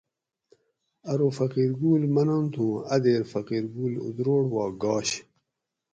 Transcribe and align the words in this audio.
ارو 1.11 1.29
فقیر 1.39 1.71
گل 1.81 2.03
منت 2.15 2.51
ہوں 2.59 2.75
اۤ 2.93 2.99
دیر 3.03 3.21
فقیر 3.31 3.63
گل 3.75 3.93
اتروڑ 4.05 4.43
وا 4.53 4.65
گاش 4.81 5.09